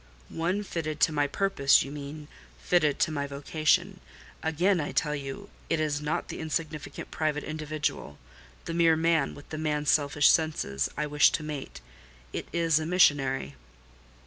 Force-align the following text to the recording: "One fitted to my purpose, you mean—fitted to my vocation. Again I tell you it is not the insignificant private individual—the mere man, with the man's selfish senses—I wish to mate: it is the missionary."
"One 0.33 0.63
fitted 0.63 0.99
to 1.01 1.11
my 1.11 1.27
purpose, 1.27 1.83
you 1.83 1.91
mean—fitted 1.91 2.97
to 2.97 3.11
my 3.11 3.27
vocation. 3.27 3.99
Again 4.41 4.79
I 4.81 4.91
tell 4.93 5.13
you 5.15 5.51
it 5.69 5.79
is 5.79 6.01
not 6.01 6.29
the 6.29 6.39
insignificant 6.39 7.11
private 7.11 7.43
individual—the 7.43 8.73
mere 8.73 8.95
man, 8.95 9.35
with 9.35 9.49
the 9.49 9.59
man's 9.59 9.91
selfish 9.91 10.29
senses—I 10.31 11.05
wish 11.05 11.29
to 11.33 11.43
mate: 11.43 11.81
it 12.33 12.47
is 12.51 12.77
the 12.77 12.87
missionary." 12.87 13.53